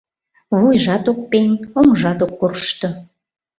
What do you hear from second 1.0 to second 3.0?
ок пеҥ, оҥжат ок коршто...